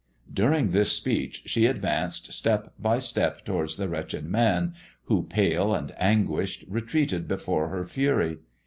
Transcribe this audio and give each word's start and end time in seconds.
During 0.33 0.71
this 0.71 0.91
speech 0.93 1.43
she 1.45 1.67
advanced 1.67 2.33
step 2.33 2.73
by 2.79 2.97
step 2.97 3.45
towards 3.45 3.75
the 3.77 3.87
wretched 3.87 4.25
man, 4.25 4.73
who, 5.03 5.21
pale 5.21 5.75
and 5.75 5.93
anguished, 5.99 6.65
retreated 6.67 7.27
before 7.27 7.67
her 7.69 7.85
fury. 7.85 8.39